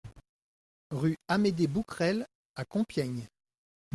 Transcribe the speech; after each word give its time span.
Rue 0.89 1.15
Amédée 1.27 1.67
Bouquerel 1.67 2.25
à 2.55 2.65
Compiègne 2.65 3.27